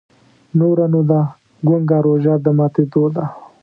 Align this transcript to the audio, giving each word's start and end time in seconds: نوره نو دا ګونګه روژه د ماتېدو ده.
نوره 0.59 0.85
نو 0.91 1.01
دا 1.09 1.21
ګونګه 1.67 1.97
روژه 2.05 2.33
د 2.43 2.47
ماتېدو 2.57 3.03
ده. 3.15 3.25